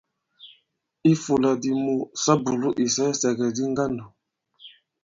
I 1.09 1.11
ifūla 1.17 1.51
di 1.61 1.71
mu, 1.81 1.95
sa 2.21 2.33
bùlu 2.43 2.69
isɛɛsɛ̀gɛ̀di 2.85 3.63
ŋgandò. 3.71 4.05